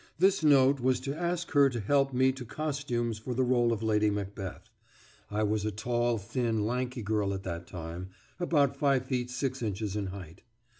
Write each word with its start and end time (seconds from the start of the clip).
This 0.17 0.43
note 0.43 0.79
was 0.79 0.99
to 1.01 1.15
ask 1.15 1.51
her 1.51 1.69
to 1.69 1.79
help 1.79 2.11
me 2.11 2.31
to 2.31 2.43
costumes 2.43 3.19
for 3.19 3.35
the 3.35 3.43
role 3.43 3.71
of 3.71 3.83
Lady 3.83 4.09
Macbeth, 4.09 4.67
I 5.29 5.43
was 5.43 5.63
a 5.63 5.69
tall, 5.69 6.17
thin, 6.17 6.65
lanky 6.65 7.03
girl 7.03 7.35
at 7.35 7.43
that 7.43 7.67
time, 7.67 8.09
about 8.39 8.75
five 8.75 9.05
feet 9.05 9.29
six 9.29 9.61
inches 9.61 9.95
in 9.95 10.07
height. 10.07 10.41